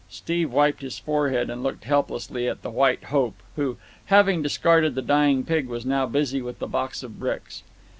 [0.09, 5.01] Steve wiped his forehead and looked helplessly at the White Hope, who, having discarded the
[5.03, 7.61] dying pig, was now busy with the box of bricks.